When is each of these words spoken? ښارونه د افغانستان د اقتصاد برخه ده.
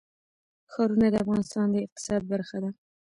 ښارونه 0.71 1.07
د 1.09 1.15
افغانستان 1.23 1.67
د 1.71 1.75
اقتصاد 1.85 2.21
برخه 2.31 2.57
ده. 2.63 2.69